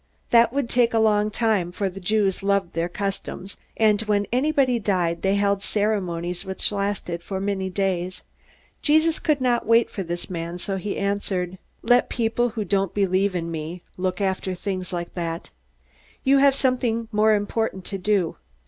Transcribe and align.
That 0.31 0.51
would 0.51 0.67
take 0.67 0.95
a 0.95 0.99
long 0.99 1.29
time, 1.29 1.71
for 1.71 1.87
the 1.87 1.99
Jews 1.99 2.41
loved 2.41 2.73
their 2.73 2.89
customs, 2.89 3.55
and 3.77 4.01
when 4.01 4.25
anybody 4.33 4.79
died 4.79 5.21
they 5.21 5.35
held 5.35 5.61
ceremonies 5.61 6.43
which 6.43 6.71
lasted 6.71 7.21
for 7.21 7.39
many 7.39 7.69
days. 7.69 8.23
Jesus 8.81 9.19
could 9.19 9.39
not 9.39 9.67
wait 9.67 9.91
for 9.91 10.01
this 10.01 10.27
man, 10.27 10.57
so 10.57 10.77
he 10.77 10.97
answered: 10.97 11.59
"Let 11.83 12.09
people 12.09 12.49
who 12.49 12.65
don't 12.65 12.95
believe 12.95 13.35
in 13.35 13.51
me 13.51 13.83
look 13.95 14.19
after 14.19 14.55
things 14.55 14.91
like 14.91 15.13
that. 15.13 15.51
You 16.23 16.39
have 16.39 16.55
something 16.55 17.07
more 17.11 17.35
important 17.35 17.85
to 17.85 17.99
do. 17.99 18.37